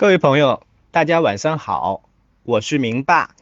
[0.00, 2.08] 各位朋友，大家晚上好，
[2.42, 3.34] 我是明爸。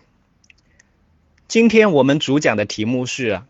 [1.47, 3.43] 今天我们主讲的题目是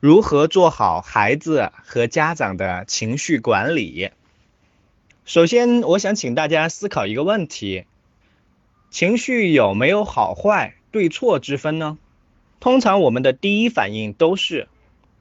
[0.00, 4.10] 如何做好孩子和家长的情绪管理。
[5.24, 7.86] 首先，我想请大家思考一个问题：
[8.90, 11.96] 情绪有没有好坏、对错之分呢？
[12.60, 14.68] 通常我们的第一反应都是，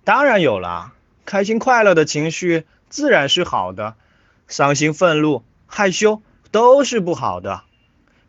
[0.03, 0.91] 当然有了，
[1.25, 3.95] 开心快乐的情绪自然是好的，
[4.49, 6.21] 伤心、愤怒、害羞。
[6.51, 7.63] 都是不好的。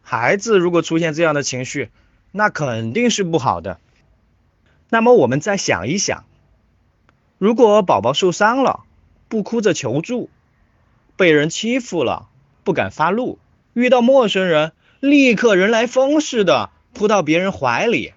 [0.00, 1.91] 孩子如果出现这样的情绪，
[2.30, 3.78] 那肯定是不好的。
[4.88, 6.24] 那么我们再想一想，
[7.38, 8.84] 如果宝宝受伤了，
[9.28, 10.30] 不哭着求助，
[11.16, 12.28] 被人欺负了，
[12.64, 13.38] 不敢发怒，
[13.74, 18.12] 遇到陌生人，立刻人来疯似的扑到别人怀里，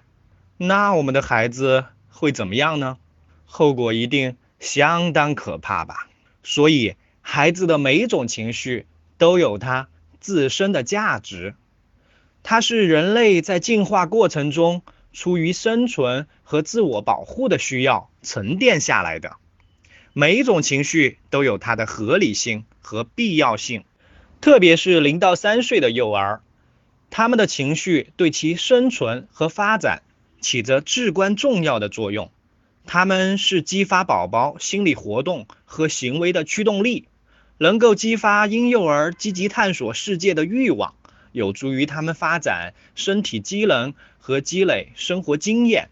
[0.58, 2.98] 那我们的孩子会怎么样呢？
[3.46, 6.08] 后果一定相当可怕吧。
[6.42, 8.86] 所以，孩子的每一种情绪
[9.18, 9.88] 都有他。
[10.20, 11.54] 自身的价值，
[12.42, 19.36] 它是人类在进化过程中出于生存和自我保护的需要沉淀下来的。
[20.12, 23.84] 每一种情绪都有它的合理性和必要性，
[24.40, 26.40] 特别是零到三岁的幼儿，
[27.10, 30.02] 他们的情绪对其生存和发展
[30.40, 32.30] 起着至关重要的作用。
[32.86, 37.08] 他们是激发宝宝心理活动和行为的驱动力。
[37.58, 40.94] 能够激发婴幼儿积极探索世界的欲望，
[41.32, 45.88] 有助于他们发展身体机能和积累生活经验。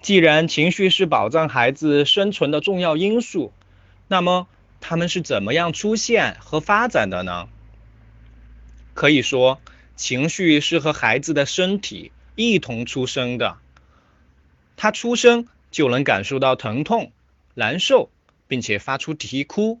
[0.00, 3.52] 既然情绪是保障孩子生存的重要因素，
[4.08, 4.46] 那么
[4.80, 7.48] 他们是怎么样出现和发展的呢？
[8.94, 9.60] 可以说，
[9.96, 13.58] 情绪是和孩子的身体一同出生的。
[14.76, 17.12] 他出生就能感受到疼痛、
[17.54, 18.10] 难受，
[18.46, 19.80] 并且发出啼哭。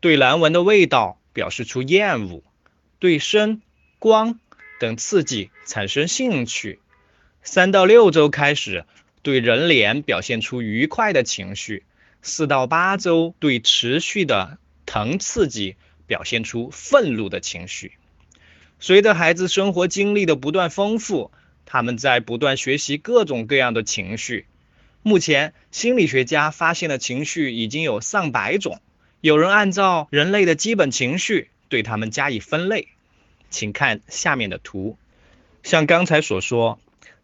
[0.00, 2.42] 对难闻的味道表示出厌恶，
[2.98, 3.62] 对声、
[3.98, 4.38] 光
[4.78, 6.78] 等刺激产生兴趣。
[7.42, 8.84] 三到六周开始
[9.22, 11.84] 对人脸表现出愉快的情绪，
[12.22, 15.76] 四到八周对持续的疼刺激
[16.06, 17.92] 表现出愤怒的情绪。
[18.78, 21.32] 随着孩子生活经历的不断丰富，
[21.64, 24.46] 他们在不断学习各种各样的情绪。
[25.02, 28.80] 目前，心理学家发现的情绪已经有上百种。
[29.26, 32.86] 有人按照人类的基本情绪对他们加以分类，
[33.50, 34.96] 请看下面的图。
[35.64, 36.78] 像刚才所说，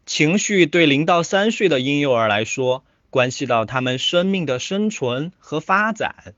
[0.05, 6.33] 情绪对零到三岁的婴幼儿来说，关系到他们生命的生存和发展；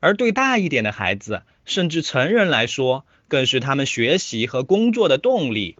[0.00, 5.78] 而对大一点的孩子，甚至成人来说，更是他们学习和工作的动力。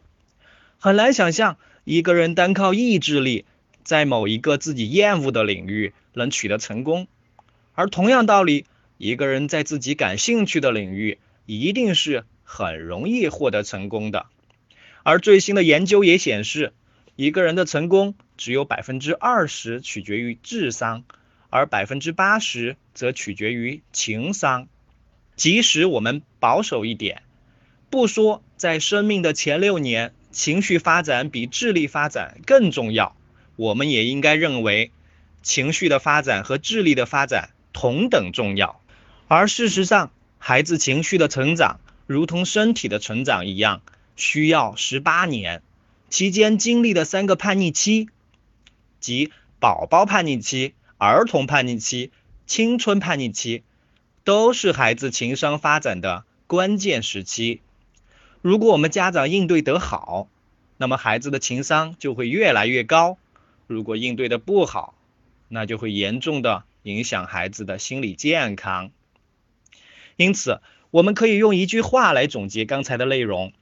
[0.79, 3.45] 很难想象一个人单靠意志力，
[3.83, 7.07] 在某一个自己厌恶的领域能取得成功，
[7.75, 8.65] 而同样道理。
[8.97, 14.27] 一个人在自己感兴趣的领域，一定是很容易获得成功的。
[15.03, 16.73] 而最新的研究也显示，
[17.17, 21.05] 一个人的成功只有百分之二十取决于智商，
[21.51, 24.69] 而百分之八十则取决于情商。
[25.37, 27.23] 即使我们保守一点，
[27.91, 33.17] 不说在生命的前六年，情绪发展比智力发展更重要，
[33.57, 34.93] 我们也应该认为，
[35.43, 38.81] 情绪的发展和智力的发展同等重要。
[39.27, 43.81] 而事实上，孩子情绪的成长如同身体的成长一样，
[44.17, 45.63] 需要十八年，
[46.11, 48.09] 期间经历的三个叛逆期，
[49.01, 52.13] 即宝宝叛逆期、儿童叛逆期、
[52.47, 53.63] 青春叛逆期，
[54.25, 57.63] 都是孩子情商发展的关键时期。
[58.43, 60.29] 如果我们家长应对得好，
[60.77, 63.17] 那么孩子的情商就会越来越高；
[63.67, 64.95] 如果应对的不好，
[65.49, 68.91] 那就会严重的影响孩子的心理健康。
[70.17, 70.61] 因此，
[70.91, 73.53] 我们可以用一句话来总结刚才的内容，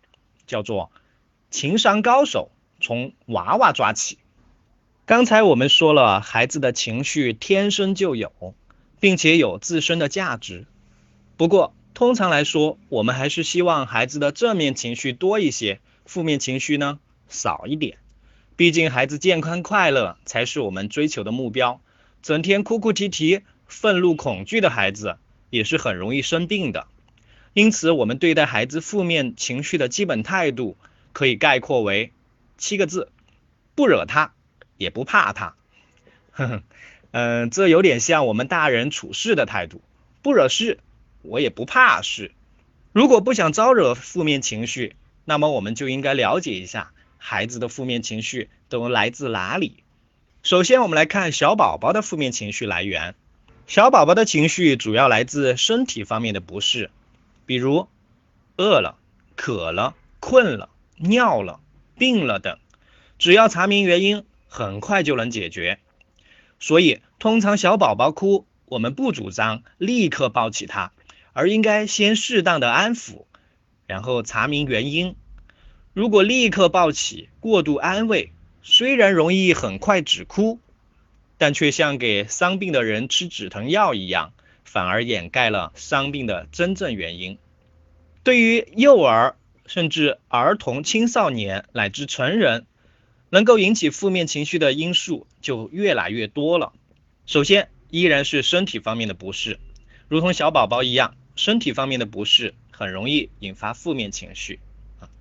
[0.46, 0.90] 叫做
[1.50, 4.18] “情商高手从娃娃抓起”。
[5.06, 8.54] 刚才我们说了，孩子的情绪天生就有，
[9.00, 10.66] 并且有自身的价值。
[11.36, 17.98] 不过，通常来说，我们还是希望孩子的正面情绪多一些，负面情绪呢少一点。
[18.54, 21.80] 毕竟，孩子健康快乐才是我们追求的目标。
[22.22, 25.16] 整天哭哭啼啼、愤怒恐惧的孩子。
[25.52, 26.86] 也是很容易生病的，
[27.52, 30.78] 因此我们对待孩子负面情绪的基本态度
[31.12, 32.10] 可以概括为
[32.56, 33.12] 七个字：
[33.74, 34.32] 不惹他，
[34.78, 35.54] 也不怕他。
[36.30, 36.62] 呵呵，
[37.10, 39.82] 嗯， 这有点像我们大人处事的态度，
[40.22, 40.78] 不惹事，
[41.20, 42.32] 我也不怕事。
[42.94, 44.96] 如果不想招惹负面情绪，
[45.26, 49.84] 那么我们就应该了解一下孩子的负面情绪都来自哪里。
[50.42, 53.14] 首先，我们来看小宝宝的负面情绪来源。
[53.66, 56.90] 小宝宝的情绪主要来自身体方面的不适，
[57.46, 57.88] 比如
[58.56, 58.98] 饿了、
[59.34, 61.60] 渴了、困了、尿了、
[61.96, 62.58] 病了等，
[63.18, 65.78] 只要查明原因，很快就能解决。
[66.60, 70.92] 所以，通常小宝宝哭，我们不主张立刻抱起他，
[71.32, 73.24] 而应该先适当的安抚，
[73.86, 75.16] 然后查明原因。
[75.94, 78.32] 如果立刻抱起，过度安慰，
[78.62, 80.58] 虽然容易很快止哭，
[81.42, 84.32] 但却像给伤病的人吃止疼药一样，
[84.64, 87.36] 反而掩盖了伤病的真正原因。
[88.22, 89.34] 对于幼儿，
[89.66, 92.64] 甚至儿童、青少年乃至成人，
[93.28, 96.72] 能够引起负面情绪的因素就越来越多了。
[97.26, 99.58] 首先，依然是身体方面的不适，
[100.06, 104.60] 如同小宝宝一样，身体方面的不适很容易引发负面情绪。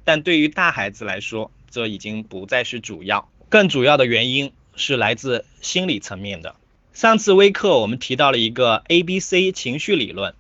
[0.04, 6.56] 但对于大孩子来说，这已经不再是主要，更主要的原因是来自心理层面的。
[6.92, 10.34] 上次微课我们提到了一个 A B C 情绪理论，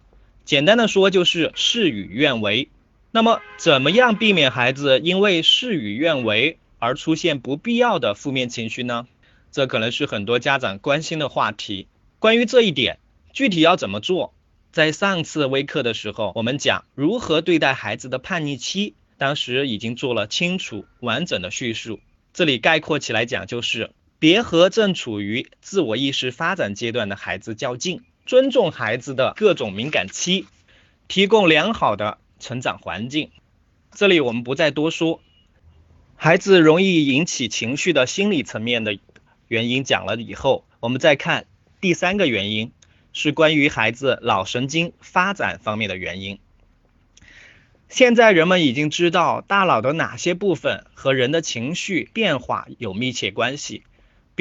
[0.43, 2.67] 简单的说就是事与愿违。
[3.11, 9.07] 那么，怎么样避免孩子因为事与愿违而出现不必要的负面情绪呢？
[9.51, 11.87] 这可能是很多家长关心的话题。
[12.19, 12.99] 关于这一点，
[13.31, 14.33] 具体要怎么做，
[14.71, 18.95] 在上次微课的时候，我们讲如何对待孩子的叛逆期。
[19.17, 21.99] 当时已经做了清楚完整的叙述，
[22.33, 30.45] 这里概括起来讲就是：别和正处于自我意识发展阶段的孩子较劲，尊重孩子的各种敏感期，
[31.07, 33.31] 提供良好的成长环境。
[33.95, 35.23] 这里我们不再多说，
[36.15, 38.99] 孩子容易引起情绪的心理层面的
[39.47, 41.47] 原因讲了以后，我们再看
[41.79, 42.73] 第三个原因，
[43.13, 46.37] 是关于孩子脑神经发展方面的原因。
[47.89, 53.81] 现在人们已经知道大脑的哪些部分和人的情绪变化有密切关系，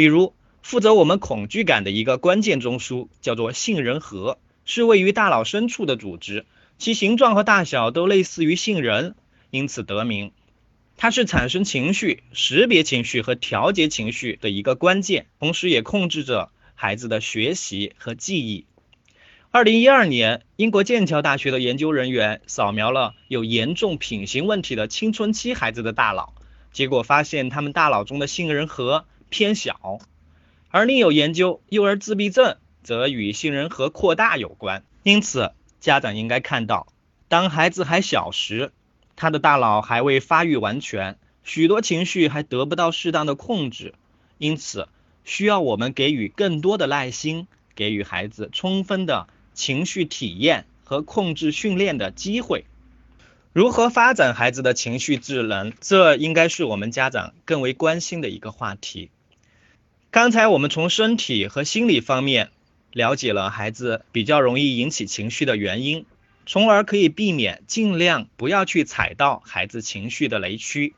[0.00, 0.32] 比如
[0.62, 6.46] 负责我们恐惧感的一个关键中枢叫做杏仁核，是位于大脑深处的组织，
[6.78, 9.14] 其形状和大小都类似于杏仁，
[9.50, 10.32] 因此得名。
[10.96, 18.64] 它是产生情绪、识别情绪和调节情绪的一个关键，同时也控制着孩子的学习和记忆。
[19.50, 26.32] 二零一二年，英国剑桥大学的研究人员扫描了有严重品行问题的青春期孩子的大脑，
[26.72, 30.00] 结果发现他们大脑中的杏仁核偏小。
[30.68, 34.84] 而另有研究，幼儿自闭症则与杏仁核扩大有关。
[35.02, 36.86] 因此，家长应该看到，
[37.28, 38.72] 当孩子还小时，
[39.16, 43.94] 他的大脑还未发育完全，许多情绪还得不到适当的控制，
[44.36, 44.88] 因此
[45.24, 49.26] 需要我们给予更多的耐心，给予孩子充分的。
[49.52, 52.64] 情绪体验和控制训练的机会，
[53.52, 55.74] 如何发展孩子的情绪智能？
[55.80, 59.10] 这应该是我们家长更为关心的一个话题。
[60.12, 62.50] 刚才我们从身体和心理方面
[62.92, 66.04] 了解了孩子比较容易引起情绪的原因，
[66.46, 70.94] 从而可以避免尽量不要去踩到孩子情绪的雷区。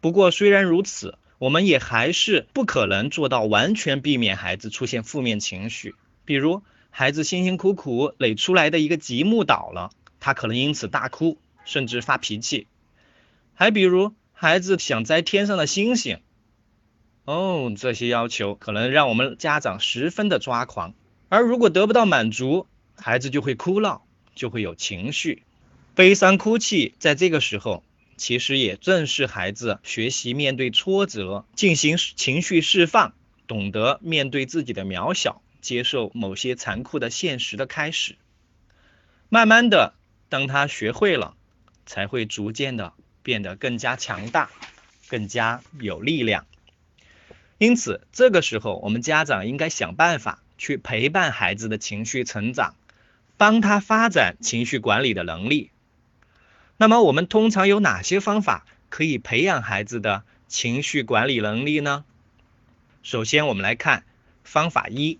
[0.00, 5.94] 不过，虽然如此，我们也还是不可能做到完全避免孩子出现负面情绪，
[6.24, 6.62] 比如。
[6.90, 11.36] 孩子辛辛苦苦垒出来的一个积木倒了，他可能因此大哭，
[11.66, 12.68] 甚至发脾气。
[13.52, 16.20] 还比如，孩子想摘天上的星星，
[17.26, 20.94] 哦，这些要求可能让我们家长十分的抓狂。
[21.28, 25.42] 而如果得不到满足，孩子就会哭闹，就会有情绪，
[25.94, 26.94] 悲伤哭泣。
[26.98, 27.82] 在这个时候，
[28.16, 33.12] 其实也正是孩子学习面对挫折、进行情绪释放、
[33.46, 35.42] 懂得面对自己的渺小。
[35.62, 38.14] 接受某些残酷的现实的开始，
[39.28, 39.94] 慢慢的，
[40.28, 41.34] 当他学会了，
[41.86, 42.92] 才会逐渐的
[43.24, 44.48] 变得更加强大，
[45.08, 46.46] 更加有力量。
[47.58, 52.74] 因此，这个时候我们家长应该想办法去陪伴孩子的情绪成长，
[53.36, 55.70] 帮他发展情绪管理的能力。
[56.76, 62.04] 那么，我们通常有哪些方法可以培养孩子的情绪管理能力呢？
[63.02, 64.04] 首先，我们来看
[64.44, 65.18] 方法一。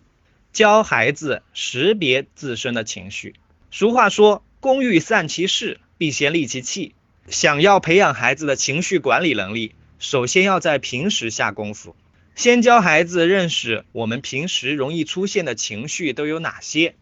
[0.52, 3.34] 教孩子识别自身的情绪。
[3.70, 6.94] 俗话说：“工欲善其事，必先利其器。”
[7.28, 11.94] 想要培养孩子的情绪管理能力，首先要在平时下功夫。
[12.36, 16.94] 先教孩子认识我们平时容易出现的情绪都有哪些。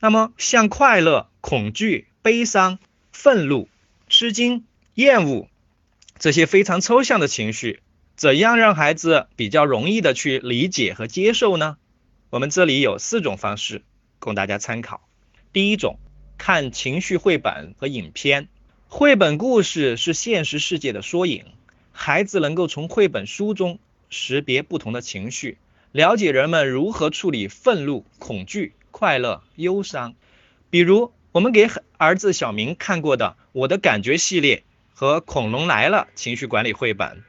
[0.00, 2.80] 那么，像快乐、恐惧、悲伤、
[3.12, 3.68] 愤怒、
[4.08, 5.48] 吃惊、厌恶
[6.18, 7.78] 这些非常抽象的情绪，
[8.16, 11.76] 怎样让孩子比较容易的去理解和接受呢？
[12.30, 13.82] 我们这里有四种方式
[14.18, 15.06] 供大家参考。
[15.52, 16.00] 第一种，
[16.38, 18.48] 看情绪绘本和影片。
[18.88, 21.44] 绘本故事是现实世界的缩影，
[21.92, 23.78] 孩子能够从绘本书中
[24.12, 25.58] 识别不同的情绪，
[25.90, 30.14] 了解人们如何处理愤怒、恐惧、快乐、忧伤。
[30.70, 37.24] 比如，我们给儿子小明看过的《我的感觉系列和恐龙来了情绪管理绘本，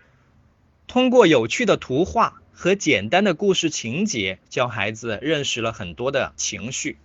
[0.86, 6.98] 通过有趣的图画和简单的故事情节，教孩子认识了很多的情绪。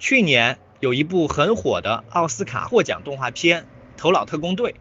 [0.00, 3.62] 去年有一部很火的奥斯卡获奖动画片
[3.96, 4.72] 《头脑特工队》。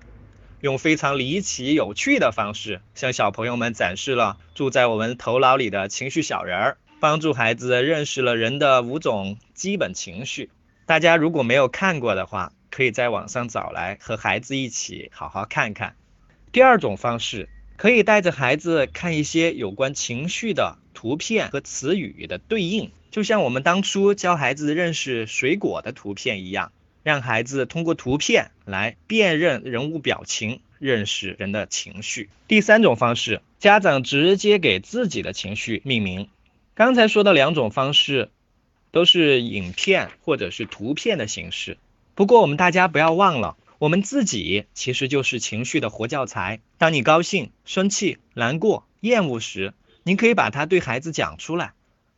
[0.64, 10.50] 用非常离奇、有趣的方式，向小朋友们展示了住在我们头脑里的情绪小人儿，帮助孩子认识了人的五种基本情绪。
[10.86, 15.98] 大家如果没有看过的话，可以在网上找来和孩子一起好好看看。
[16.54, 26.72] 第二种方式，可以带着孩子看一些有关情绪的图片和词语的对应，就像我们当初教孩子认识水果的图片一样。
[27.04, 32.30] 让孩子通过图片来辨认人物表情，认识人的情绪。
[32.48, 36.30] 第三种方式，家长直接给自己的情绪命名。
[36.74, 38.32] 刚才说的两种方式
[38.92, 41.78] 都是影片或者是图片的形式。
[42.16, 46.62] 不过我们大家不要忘了，我们自己其实就是情绪的活教材。
[46.78, 51.74] 当你高兴、生气、难过、厌恶时，你可以把它对孩子讲出来。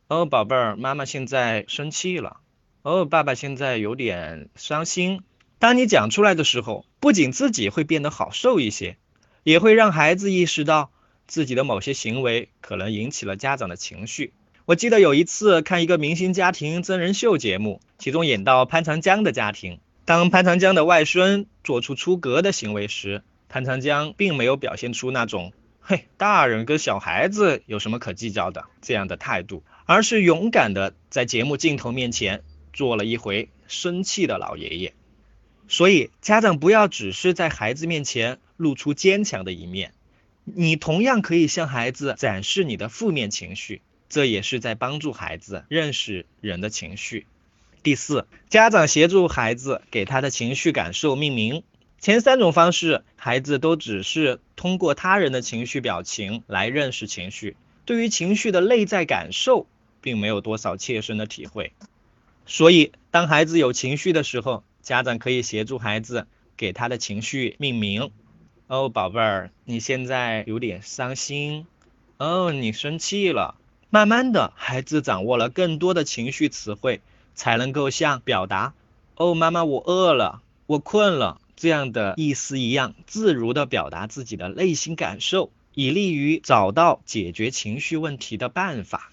[0.08, 2.38] 哦，宝贝儿，妈妈现在生气了。
[2.86, 5.22] 哦，爸爸现在有点伤心。
[5.58, 8.96] 当你讲出来的时候，不仅自己会变得好受一些，
[9.42, 10.92] 也会让孩子意识到
[11.26, 14.32] 自己的某些行为可能引起了家长的情绪。
[14.66, 25.52] 我记得有一次看一个明星家庭真人秀节目，其中演到潘长江的家庭，当潘长江的外孙做出出格的行为时，潘长江并没有表现出那种
[25.82, 32.44] “嘿，大人跟小孩子有什么可计较的”这样的态度，而是勇敢的在节目镜头面前。
[32.76, 34.92] 做了一回生气的老爷爷，
[35.66, 39.94] 所以家长不要只是在孩子面前露出坚强的一面，
[40.44, 43.80] 你同样可以向孩子展示你的负面情绪，
[44.10, 47.26] 这也是在帮助孩子认识人的情绪。
[47.82, 51.62] 第四，家长协助孩子给他的情绪感受命名。
[51.98, 57.56] 前三种方式，孩子都只是通过他人的情绪表情来认识情绪，
[57.86, 59.66] 对于情绪的内在感受，
[60.02, 61.72] 并没有多少切身的体会。
[62.46, 66.26] 所以，当孩子有情绪的时候，家长可以协助孩子
[66.56, 68.10] 给他的情绪命名。
[68.68, 71.66] 哦，宝贝儿，你现在有点伤心。
[72.18, 73.56] 哦，你生气了。
[73.90, 77.00] 慢慢的，孩子掌握了更多的情绪词汇，
[77.34, 78.74] 才能够像表达
[79.16, 89.10] “哦，妈妈，我饿了，我困了”这样的意思一样，自如的表达自己的内心感受，以利于找到解决情绪问题的办法。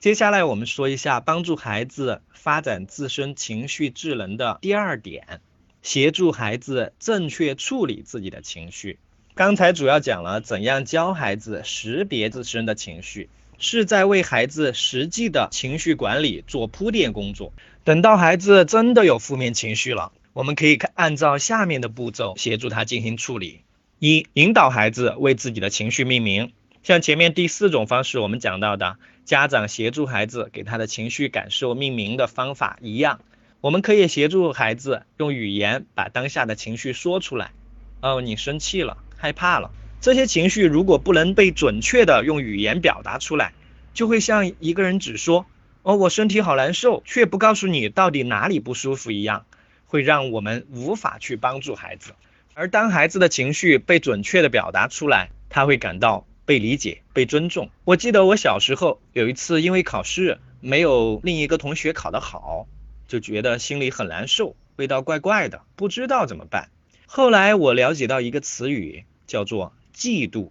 [0.00, 5.42] 接下来我们说一下帮助孩子发展自身情绪智能的第二点，
[5.82, 8.98] 协助孩子正确处理自己的情绪。
[9.34, 13.28] 刚才主要讲了怎样教孩子识别自身的情绪，
[13.58, 17.52] 是在为孩子实际的情绪管理做铺垫工作。
[17.84, 23.60] 等到孩子真的有负面情绪了，我们可以按照下面的步骤协助他进行处理：
[23.98, 26.52] 一、引导孩子为自己的情绪命名。
[26.82, 28.96] 像前面第四种方式我们讲到的，
[29.26, 33.20] 家长协助孩子给他的情绪感受命名的方法一样，
[33.60, 37.52] 我们可以协助孩子用语言把当下的情绪说出来。
[38.00, 39.70] 哦，你生气了，害怕了，
[40.00, 43.52] 这些情绪如果不能被准确的用语言表达出来，
[43.92, 45.44] 就会像一个人只说
[45.82, 49.44] 哦我身体好难受，却不告诉你到底哪里不舒服一样，
[49.84, 52.12] 会让我们无法去帮助孩子。
[52.54, 56.26] 而当孩子的情绪被准确的表达出来，他会感到。
[56.50, 57.70] 被理解、被尊重。
[57.84, 62.66] 我记得我小时候有一次，因为考试没有另一个同学考得好，
[63.06, 66.68] 就觉得心里很难受，味道怪怪的，不知道怎么办。
[67.06, 70.50] 后来我了解到一个词语叫做嫉妒，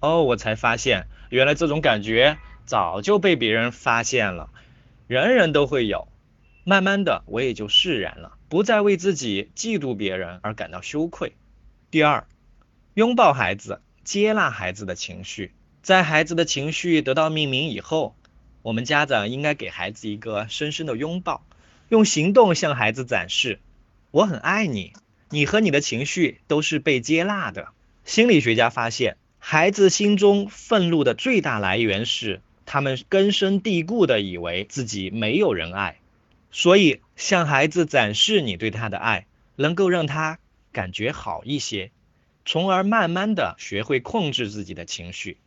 [0.00, 4.48] 哦，我才发现原来这种感觉早就被别人发现了，
[5.06, 6.08] 人人都会有。
[6.64, 11.34] 慢慢的，我也就释然了，不再为自己嫉妒别人而感到羞愧。
[11.90, 12.26] 第二，
[12.94, 13.82] 拥抱孩子。
[14.04, 15.52] 接纳孩子的情绪，
[15.82, 18.14] 在孩子的情绪得到命名以后，
[18.62, 21.44] 我们家长应该给孩子一个深深的拥抱，
[21.88, 23.60] 用行动向孩子展示
[24.10, 24.92] 我很爱你，
[25.28, 27.68] 你和你的情绪都是被接纳的。
[28.04, 35.98] 心理学家发现，孩子心中愤怒的最大来源是他们根深蒂固的以为自己没有人爱，
[36.50, 39.26] 所以向孩子展示你对他的爱，
[39.56, 40.38] 能够让他
[40.72, 41.90] 感觉好一些。
[42.50, 45.38] 从而慢慢的学会控制自己的情绪。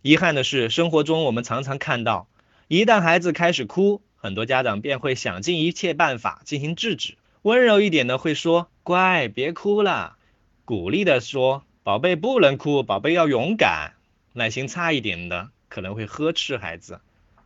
[0.00, 2.28] 遗憾的是，生活中我们常常看到，
[2.66, 7.18] 一旦孩子开始哭，很多家长便会想尽一切办法进行制止。
[7.42, 10.16] 温柔一点的会说：“乖，别哭了。”
[10.64, 13.92] 鼓励的说：“宝贝不能哭，宝贝要勇敢。”
[14.32, 17.02] 耐心差一点的可能会呵斥孩子：“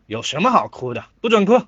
[0.06, 1.04] 有什么好哭的？
[1.20, 1.66] 不准哭。”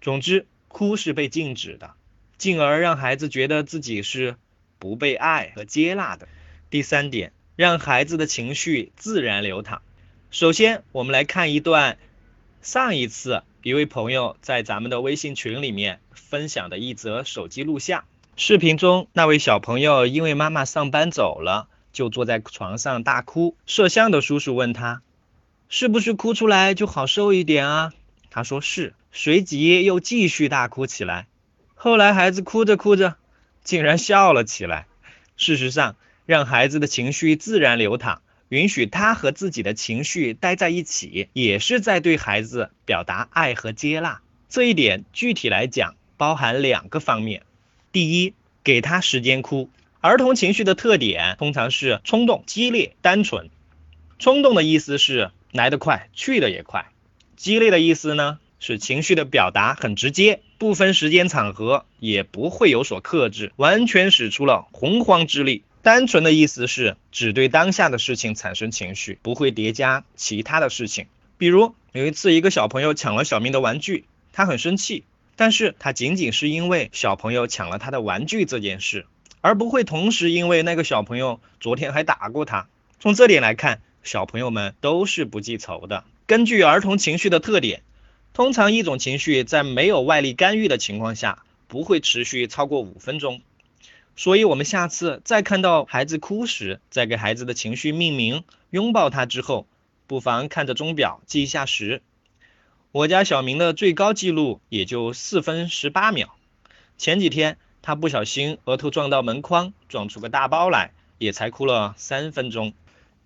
[0.00, 1.94] 总之，哭是被禁止的。
[2.38, 4.36] 进而让孩子觉得自己是
[4.78, 6.28] 不被爱和接纳的。
[6.74, 9.80] 第三点，让孩子的情绪自然流淌。
[10.32, 11.98] 首先，我们来看一段
[12.62, 18.02] 上一次一位朋友在咱们的微信群里面分享的一则手机录像。
[18.34, 23.56] 视频中，那位小朋友因为妈妈上班走了，就坐在床上大哭。
[23.66, 25.00] 摄像的叔叔问他
[25.70, 27.92] ：“是不是哭出来就好受一点啊？”
[28.30, 31.28] 他说是，随即又继续大哭起来。
[31.76, 33.14] 后来，孩子哭着哭着，
[33.62, 34.88] 竟然笑了起来。
[35.36, 35.94] 事实上，
[36.26, 44.20] 让孩子的情绪自然流淌，允许他和自己的情绪待在一起，也是在对孩子表达爱和接纳。
[44.48, 47.42] 这一点具体来讲，包含两个方面。
[47.92, 49.68] 第一，给他时间哭。
[50.00, 53.50] 儿童情绪的特点通常是冲动、激烈、单纯。
[54.18, 56.90] 冲动的意思是来得快，去的也快；
[57.36, 58.38] 激烈的意思呢？
[58.60, 65.64] 是情绪的表达很直接，不分时间场合，也不会有所克制，完全使出了洪荒之力。
[65.84, 71.08] 单纯的意思是只对当下的事情产生情绪，不会叠加其他的事情。
[71.36, 75.04] 比如有一次，一个小朋友抢了小明的玩具，他很生气，
[75.36, 79.04] 但是他仅仅是因为小朋友抢了他的玩具这件事，
[79.42, 82.66] 而不会同时因为那个小朋友昨天还打过他。
[82.98, 86.04] 从这点来看，小朋友们都是不记仇的。
[86.24, 87.82] 根据儿童情绪的特点。
[88.32, 93.42] 通常一种情绪在没有外力干预的情况下，不会持续超过五分钟。
[94.16, 99.66] 所以，我们下次再看到孩子哭时，再给孩子的情绪命名、拥抱他之后，
[100.06, 102.00] 不妨看着钟表记一下时。
[102.92, 106.36] 我家小明的最高记录也就四分十八秒。
[106.96, 112.72] 前几天他不小心额头撞到门框，撞出个大包来，也才哭了三分钟。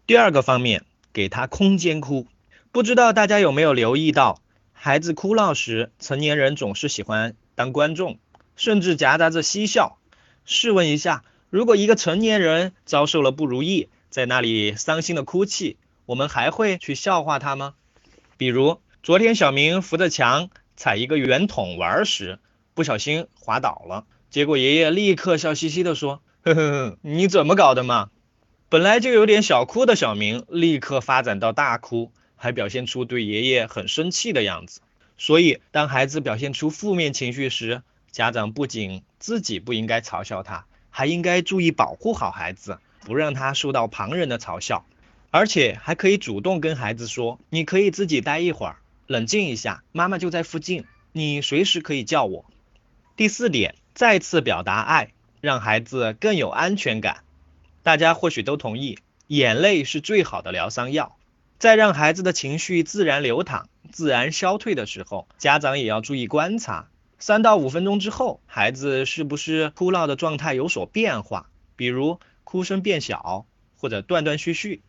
[0.06, 2.26] 第二个方面，给他空间哭。
[2.72, 4.40] 不知道大家有没有留意到？
[4.72, 8.18] 孩子哭闹时，成年人总是喜欢当观众，
[8.56, 9.97] 甚至夹杂着嬉笑。
[10.50, 15.76] 试问一下，如果一个成年人遭受了不如意，在那里伤心的哭泣，
[16.06, 17.74] 我们还会去笑话他吗？
[18.38, 22.38] 比如昨天小明扶着墙踩一个圆筒玩时，
[22.72, 28.08] 不小心滑倒了，结果爷爷立刻笑嘻嘻地说：“呵呵呵，你怎么搞的嘛？”
[28.70, 32.10] 本来就有点小哭的小明，立刻发展到大哭。
[32.40, 34.80] 还表现出对爷爷很生气的样子，
[35.18, 44.84] 所以当孩子表现出负面情绪时，家长不仅自己不应该嘲笑他，还应该注意保护好孩子，不让他受到旁人的嘲笑，
[45.30, 52.44] 而且还可以主动跟孩子说：“你可以自己待一会儿，冷静一下，妈妈就在附近，你随时可以叫我。”
[53.16, 57.24] 第四点，再次表达爱，让孩子更有安全感。
[57.82, 61.16] 大家或许都同意，眼泪是最好的疗伤药。
[61.58, 66.88] 在让孩子的情绪自然流淌、自然消退的时候，家长也要注意观察。
[67.18, 74.82] 三到五分钟之后，孩子是不是哭闹的状态有所变化，比如哭声变小或者断断续续，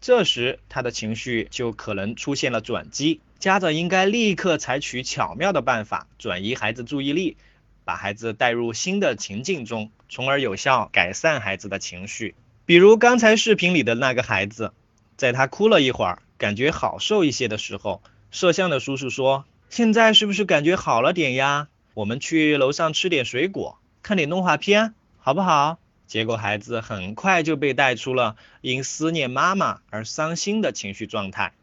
[0.00, 3.20] 这时他的情绪就可能出现了转机。
[3.38, 7.36] 家长应该立刻采取巧妙的办法转移孩子注意力，
[7.84, 12.34] 把孩子带入新的情境中，从而有效改善孩子的情绪。
[12.64, 14.72] 比如刚才视频里的那个孩子。
[15.16, 21.66] 在他哭了一会儿，感觉好受一些的时候，摄像的叔叔说：“现在是不是感觉好了点呀？
[21.94, 31.54] 我们去楼上吃点水果，看点动画片，好不好？”结果孩子很快就被带出了因思念妈妈而伤心的情绪状态。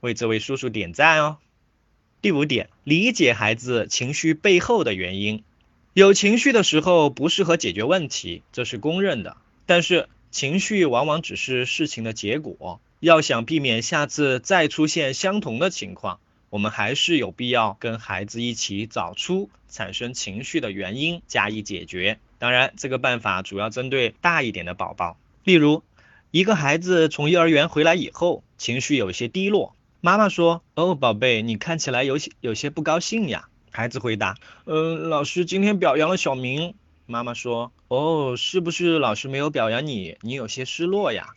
[0.00, 1.36] 为这位叔叔点赞哦。
[2.22, 5.44] 第五点，理解孩子情绪背后的原因。
[5.92, 9.36] 有情绪的时候不适合解决问题，这是公认的。
[9.66, 10.08] 但是。
[10.30, 16.20] 情绪往往只是事情的结果，要想避免下次再出现相同的情况，
[16.52, 22.18] 我们还是有必要跟孩子一起找出产生情绪的原因，加以解决。
[22.38, 25.16] 当然，这个办法主要针对大一点的宝宝。
[25.44, 25.82] 例如，
[26.30, 34.36] 一个孩子从幼儿园回来以后，情绪有些低落，妈妈说：“哦，宝贝，你看起来有些有些不高兴呀。”孩子回答
[34.66, 36.74] ：“嗯，老师今天表扬了小明。”
[37.08, 41.30] 妈妈说：“哦，是不是老师没有表扬你，你有些失落呀？”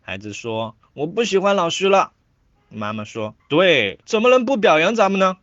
[0.00, 2.12] 孩子说：“我不喜欢老师了。”
[2.74, 5.36] 妈妈说：“对，怎么能不表扬咱们呢？”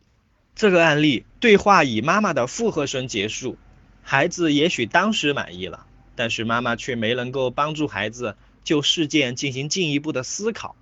[0.55, 3.57] 这个案例对话以妈妈的附和声结束，
[4.03, 10.75] 孩子也许当时满意了，但是妈妈却没能够帮助孩子就事件进行进一步的思考。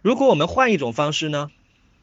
[0.00, 1.50] 如果我们换一种方式呢？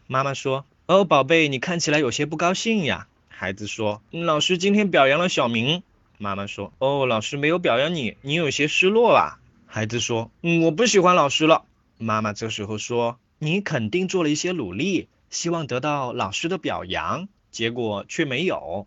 [0.07, 5.83] 妈妈说：“哦，宝贝，你看起来有些不高兴呀。”孩子说：“老师今天表扬了小明。”
[6.17, 11.63] 妈妈说：“哦，老师没有表扬你，你有些失落啊。”孩子说：“嗯，我不喜欢老师了。”
[11.99, 18.85] 妈妈这时候说：“你肯定做了一些努力，希望得到老师的表扬，结果却没有。”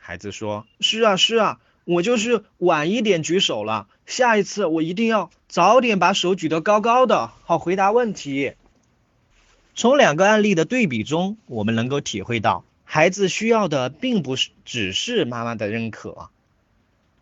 [0.00, 8.54] 孩子说：“是啊，是啊，我就是晚一点举手了，下一次我一定要早点把手举得高高的，好回答问题。”
[9.76, 16.28] 从两个案例的对比中，我们能够体会到，孩子需要的并不是只是妈妈的认可，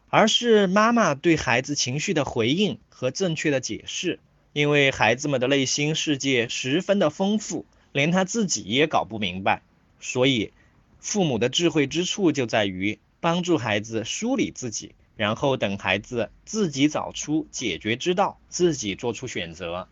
[0.08, 4.18] 而是妈妈对孩子情绪的回应和正确的解释。
[4.52, 9.62] 因为孩子们的内心世界十分的丰富，连他自己也搞不明白，
[10.00, 10.52] 所以
[10.98, 19.88] 父母的智慧之处就在于帮助孩子梳理自己，然后等孩子自己找出解决之道，自己做出选择。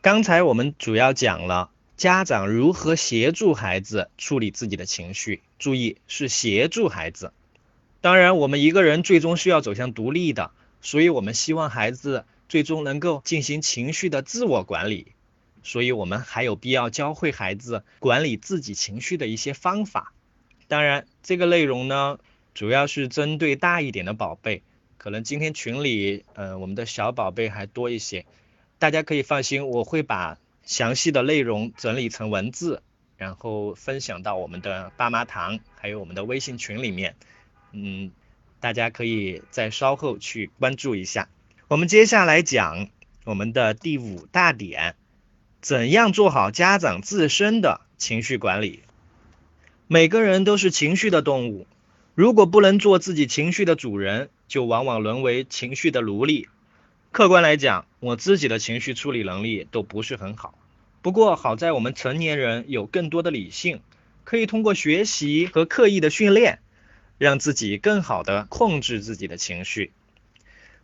[0.00, 1.70] 刚才我们主要讲了。
[1.96, 5.40] 家长如何协助孩子处理自己的情绪？
[5.58, 7.32] 注意是协助孩子。
[8.02, 10.50] 当然，我们一个人最终是要走向独立的，
[10.82, 15.12] 所以我们希望孩子最终能够进行情绪的自我管理。
[15.62, 20.12] 所以我们还有必要教会孩子管理自己情绪的一些方法。
[20.68, 22.18] 当然，这个内容呢，
[22.54, 24.62] 主要是针对大一点的宝贝。
[24.98, 28.26] 可能今天群里，呃，我们的小宝贝还多一些，
[28.78, 30.38] 大家可以放心，我会把。
[30.68, 32.82] 详细的内容整理成文字，
[33.16, 37.14] 然后分享到我们的爸妈堂，还有我们的微信群里面。
[37.70, 38.10] 嗯，
[38.58, 41.28] 大家可以再稍后去关注一下。
[41.68, 42.86] 我们接下来讲
[43.24, 44.94] 我们的第五大点：
[45.60, 48.84] 怎样做好家长自身的情绪管理？
[49.88, 51.66] 每个人都是情绪的动物，
[52.14, 56.46] 如果不能做自己情绪的主人，就往往沦为情绪的奴隶。
[57.10, 60.56] 客观来讲，我自己的情绪处理能力都不是很好。
[61.02, 63.80] 不过好在我们成年人有更多的理性，
[64.22, 66.60] 可以通过学习和刻意的训练，
[67.18, 69.90] 让自己更好的控制自己的情绪。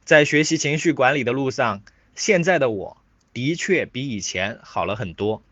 [0.05, 1.83] 在学习情绪管理的路上，
[2.15, 2.97] 现在的我
[3.33, 5.43] 的确比以前好了很多。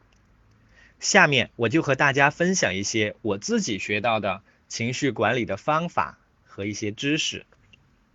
[0.99, 7.47] 下面我就和大家分享一些我自己学到的情绪管理的方法和一些知识。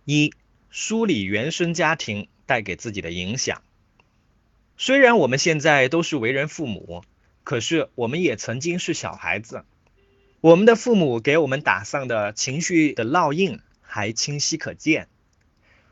[0.04, 0.32] 一、
[0.70, 2.28] 梳理原生家庭。
[2.48, 3.60] 带给自己的影响。
[4.76, 7.02] 虽然我们现在都是为人父母，
[7.42, 9.64] 可是我们也曾经是小孩子。
[10.40, 15.08] 我们的父母给我们打上的情绪的烙印还清晰可见。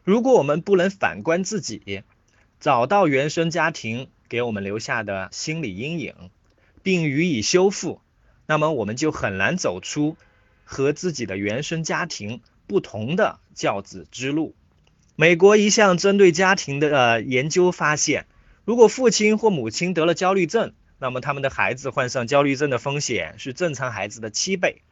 [0.04, 2.02] 如果我们不能反观自己，
[2.60, 6.14] 找到原生家庭给我们留下的心理阴影，
[6.82, 8.02] 并予以修复，
[8.46, 10.18] 那么我们就很难走出
[10.64, 14.54] 和自己的原生家庭不同的教子之路。
[15.16, 18.26] 美国一项针对家庭的研究发现，
[18.66, 24.82] 如果父亲或母亲得了焦虑症，那么他们的孩子患上焦虑症的风险是正常孩子的七倍。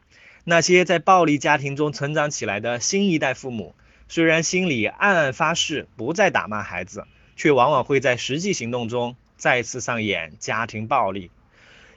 [0.43, 3.75] 那些在暴力家庭中成长起来的新一代父母，
[4.13, 11.31] 虽然心里暗暗发誓不再打骂孩子，却往往会在实际行动中再次上演家庭暴力。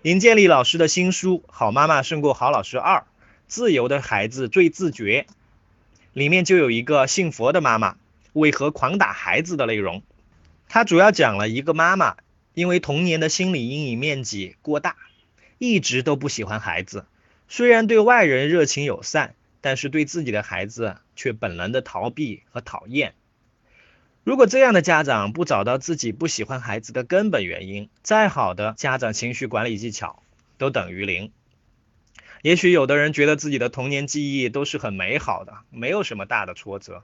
[0.00, 3.04] 尹建莉老师的新书《好妈妈胜过好老师二：
[3.48, 5.26] 自由的孩子最自觉》
[6.14, 7.98] 里面就有一个信佛的妈妈。
[8.32, 10.02] 为何狂打孩子的内容，
[10.70, 12.16] 它主要讲了一个妈妈
[12.54, 14.96] 因为童年的心理阴影面积过大，
[15.58, 17.04] 一直都不喜欢孩子。
[17.46, 23.14] 虽然对外人热情友善，但是对自己的孩子却本能的逃避和讨厌。
[24.24, 30.22] 如果这样的家长不找到自己不喜欢孩子的根本原因，再好的家长情绪管理技巧
[30.58, 31.30] 都等于零。
[32.42, 37.02] 也许有的人觉得自己的童年记忆都是很美好的，没有什么大的挫折。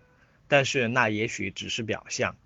[0.48, 2.36] 但是那也许只是表象，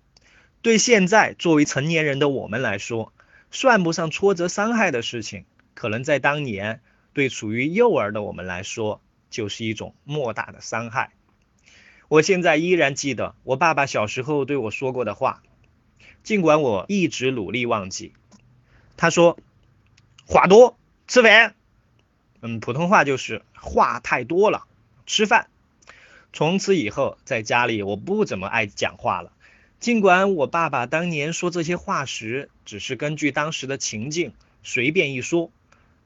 [0.61, 3.11] 对现在作为成年人的我们来说，
[3.51, 6.81] 算不上挫折伤害的事情，可能在当年
[7.13, 11.11] 对处于幼儿的我们来说，就是一种莫大的伤害。
[12.07, 15.43] 我现在依然记得我爸爸小时候对我说过的话，
[16.23, 18.13] 尽管我一直努力忘记。
[18.95, 19.37] 他说
[20.25, 21.55] ：“话多，吃饭。”
[22.41, 24.65] 嗯，普通话就是话太多了，
[25.05, 25.47] 吃饭。
[26.33, 29.31] 从此以后，在家里我不怎么爱讲话了。
[29.79, 35.51] 尽管我爸爸当年说这些话时，只是根据当时的情境随便一说，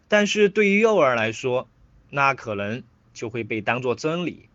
[0.08, 1.68] 但是对于幼儿来说，
[2.10, 4.50] 那可能就会被当作真理，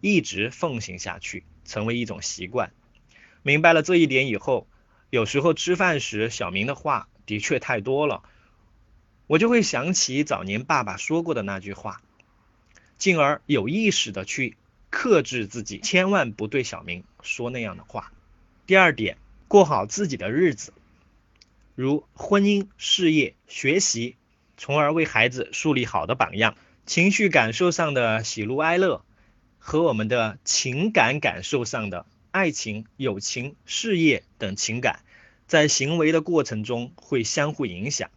[0.00, 2.72] 一直奉行下去，成为一种习惯。
[3.42, 4.66] 明白了这一点以后，
[5.10, 8.22] 有时候吃饭时，小明的话的确太多了，
[9.26, 12.02] 我就会想起早年爸爸说过的那句话，
[12.98, 14.56] 进而有意识的去。
[14.92, 18.12] 克制自己，千万不对小明说那样的话。
[18.66, 20.72] 第二点，过好自己的日子，
[21.76, 24.16] 如婚姻、事业、学习，
[24.56, 26.56] 从而为孩子树立好的榜样。
[26.86, 29.04] 情绪感受上的喜怒哀乐，
[29.58, 35.00] 和我们的情感感受上的爱情、友情、事业等情感，
[35.46, 38.10] 在行为的过程中会相互影响。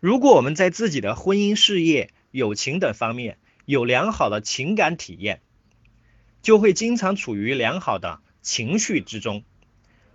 [0.00, 5.40] 如果我们在自己的婚姻、事业、友情等方面，有良好的情感体验，
[6.40, 9.44] 就会经常处于良好的情绪之中。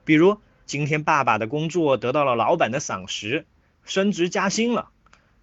[0.03, 3.45] 比如，今天爸爸的工作得到了老板的赏识，
[3.86, 4.89] 升职加薪了，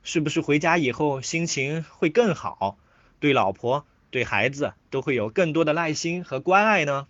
[0.04, 2.78] 是不是回家以后心情会更好？
[3.20, 7.08] 对老婆、对孩子都会有更多的耐心和关爱呢？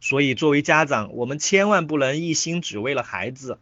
[0.00, 3.58] 所以，作为家长，我们千万不能一心只为了孩子，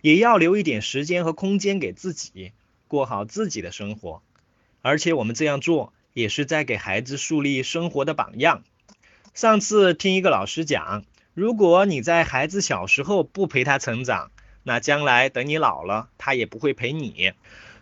[0.00, 2.52] 也要留一点时间和空间给自己，
[2.88, 4.22] 过好自己的生活。
[4.82, 8.64] 而且，我们这样做也是在给孩子树立生活的榜样。
[9.34, 14.32] 上次听一个老师讲，如果你在孩子小时候不陪他成长，
[14.64, 17.32] 那将来等你老了，他也不会陪你。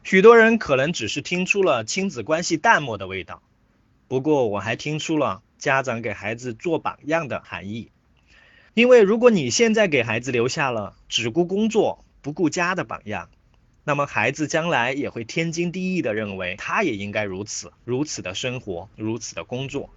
[0.06, 3.42] 许多人可能只是听出了亲子关系淡漠的味道，
[4.06, 5.42] 不过我还听出了。
[5.58, 7.90] 家长给孩子做榜样的含义，
[8.72, 13.30] 因为如果你现在给孩子留下了只顾工作不顾家的榜样，
[13.82, 19.90] 那么孩子将来也会天经地义的认为他也应该如此，如此的生活，如此的工作。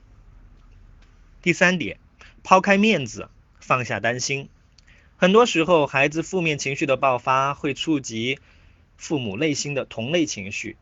[1.44, 2.00] 第三点，
[2.42, 4.50] 抛开面子，放下担心。
[5.18, 8.40] 很多时候，孩子负面情绪的爆发会触及
[9.00, 10.78] 父母内心的同类情绪，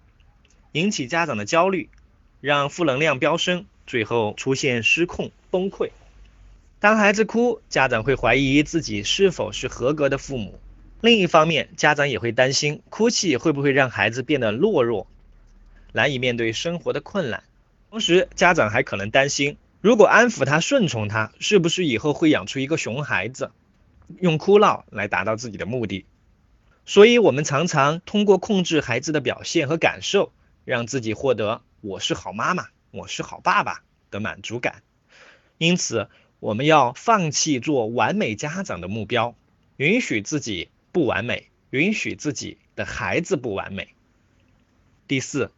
[0.73, 1.87] 引起家长的焦虑，
[2.41, 3.65] 让负能量飙升。
[3.85, 5.91] 最后出现失控崩溃。
[6.79, 10.59] 当孩子哭，家长会怀疑自己是否是合格的父母；
[10.99, 15.07] 另一方面，家长也会担心哭泣会不会让孩子变得懦弱，
[15.93, 17.43] 难以面对生活的困难。
[17.89, 23.51] 同时，家长还可能担心，如果安抚他、顺从他，是不是以后会养出一个熊孩子，
[24.19, 26.05] 用哭闹来达到自己的目的？
[26.89, 30.31] 所以，我们常常通过控制孩子的表现和感受，
[30.63, 32.69] 让自己获得“我是好妈妈”。
[32.91, 34.81] 我是好爸爸的满足感，
[35.57, 39.35] 因此我们要放弃做完美家长的目标，
[39.75, 43.89] 允许自己不完美，允许自己的孩子不完美。
[45.09, 45.51] 第四，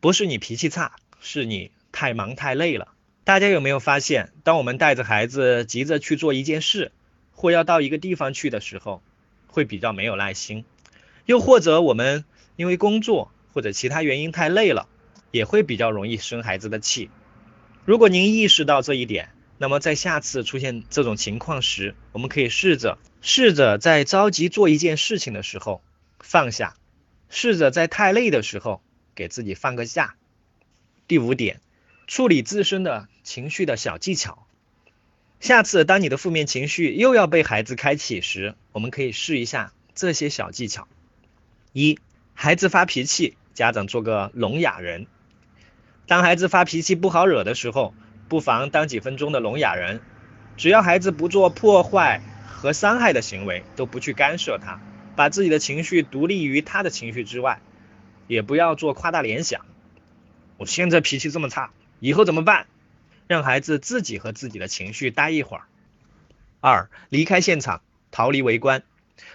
[0.00, 2.88] 不是你脾气差，是你太忙太累了。
[3.22, 6.90] 大家有没有发现，当我们带着孩子急着去做一件事，
[7.30, 9.00] 或要到一个地方去的时候，
[9.56, 10.64] 会比较没有耐心；
[11.24, 14.86] 又或者我们因为工作或者其他原因太累了。
[15.32, 17.10] 也会比较容易生孩子的气。
[17.84, 25.82] 如果您意识到这一点，那么在下次出现这种情况时，我们可以试着试着在着急做一件事情的时候
[26.20, 26.76] 放下，
[27.28, 28.80] 试着在太累的时候
[29.14, 30.14] 给自己放个假。
[31.06, 31.60] 第五点，
[32.06, 34.45] 处理自身的情绪的小技巧。
[35.40, 40.88] 下次当你的负面情绪又要被孩子开启时，我们可以试一下这些小技巧。
[41.72, 41.98] 一，
[42.34, 45.06] 孩子发脾气，家长做个聋哑人。
[46.06, 47.94] 当孩子发脾气不好惹的时候，
[48.28, 50.00] 不妨当几分钟的聋哑人，
[50.56, 54.80] 只要孩子不做破坏和伤害的行为，都不去干涉他，
[55.14, 57.60] 把自己的情绪独立于他的情绪之外，
[58.26, 59.66] 也不要做夸大联想。
[60.56, 61.70] 我现在脾气这么差，
[62.00, 62.66] 以后怎么办？
[63.26, 65.64] 让孩子自己和自己的情绪待一会儿。
[66.60, 68.82] 二，离开现场，逃离围观。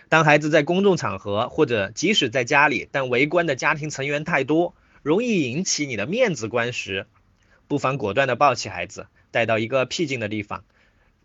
[0.10, 4.76] 当孩子在公众场合或者即使在家里，但围观的家庭成员太多。
[5.04, 7.08] 容易引起你的面子观时，
[7.68, 10.64] 不妨果断的抱起孩子，带到一个僻静的地方，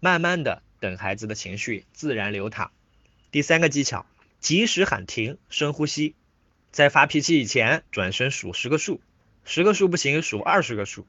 [0.00, 2.70] 慢慢的等孩子的情绪自然流淌。
[3.30, 4.06] 第三个技巧，
[4.40, 6.14] 及时喊停，深呼吸，
[6.70, 9.02] 在发脾气以前转身数十个数，
[9.44, 11.06] 十个数不行数二十个数，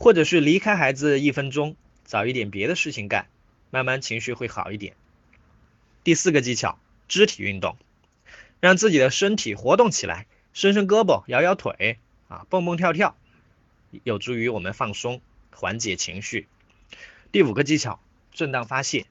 [0.00, 3.26] 或者是离开孩子一分钟，找一点别的事情干，
[3.70, 4.94] 慢慢情绪会好一点。
[6.02, 7.76] 第四个技巧，肢体运动，
[8.60, 10.26] 让自己的身体活动起来。
[10.54, 13.14] 伸伸胳膊，摇摇腿，啊，蹦蹦跳跳，
[14.02, 15.20] 有助于我们放松，
[15.52, 16.48] 缓解情绪。
[17.30, 18.00] 第五个技巧，
[18.32, 19.04] 正当发泄。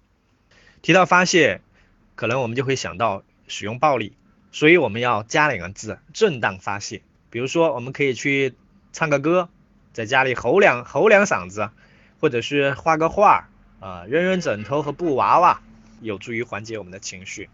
[0.81, 1.61] 提到发泄，
[2.15, 4.13] 可能我们就会想到使用暴力，
[4.51, 7.03] 所以我们要加两个字：正当发泄。
[7.29, 8.55] 比如说，我们可以去
[8.91, 9.49] 唱个歌，
[9.93, 11.69] 在家里吼两吼两嗓子，
[12.19, 13.49] 或者是画个画，
[13.79, 15.61] 啊，扔扔枕头和布娃娃，
[16.01, 17.49] 有助于缓解我们的情绪。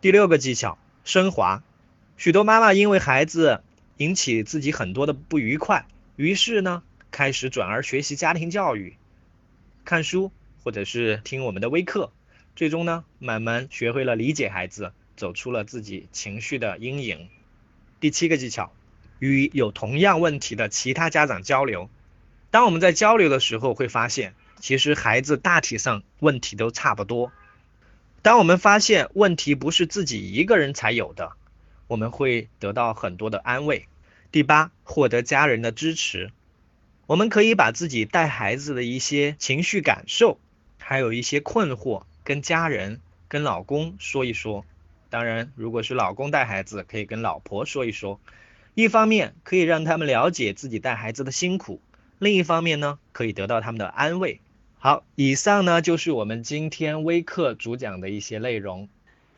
[0.00, 1.62] 第六个技巧，升华。
[2.16, 3.62] 许多妈妈因为孩子
[3.96, 8.96] 引起自己很多的不愉快，于是呢，开始转而学习家庭教育，
[9.84, 10.32] 看书
[10.64, 12.12] 或者是听我们的微课，
[12.56, 17.28] 最终呢，慢慢学会了理解孩子，走出了自己情绪的阴影。
[18.00, 18.72] 第七个技巧，
[19.18, 21.88] 与有同样问题的其他家长交流。
[22.50, 27.32] 当我们在交流的时候，会发现其实孩子大体上问题都差不多。
[28.22, 31.32] 当我们发现问题不是自己一个人才有的。
[31.86, 33.88] 我们会得到很多的安慰。
[34.30, 36.30] 第八，获得家人的支持。
[37.06, 40.38] 我们可以把自己带孩子的一些情绪感受，
[40.78, 44.66] 还有一些困惑，跟家人、跟老公说一说。
[45.08, 48.20] 当然，如果是老公带孩子，可以跟老婆说一说。
[48.78, 51.80] 一方面可以让他们了解自己带孩子的辛苦，
[52.20, 54.40] 另一方面呢，可以得到他们的安慰。
[54.78, 58.88] 好，以上呢就是我们今天微课主讲的一些内容。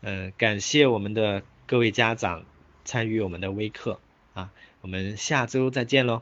[0.03, 2.45] 嗯，感谢我们的各位家长
[2.85, 3.99] 参与我们的微课
[4.35, 4.51] 啊，
[4.83, 6.21] 我们下周再见喽。